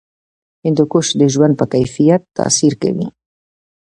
[0.63, 3.07] هندوکش د ژوند په کیفیت تاثیر کوي.